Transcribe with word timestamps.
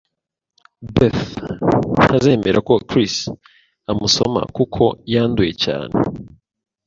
Beth 0.95 1.23
ntazemera 2.03 2.59
ko 2.67 2.73
Chris 2.89 3.15
amusoma 3.91 4.41
kuko 4.55 4.83
yanduye 5.13 5.53
cyane.. 5.63 5.95